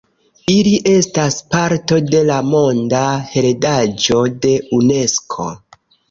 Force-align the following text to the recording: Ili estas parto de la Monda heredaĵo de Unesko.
Ili 0.51 0.71
estas 0.91 1.35
parto 1.55 1.99
de 2.07 2.21
la 2.29 2.37
Monda 2.53 3.01
heredaĵo 3.33 4.23
de 4.47 4.55
Unesko. 4.79 5.47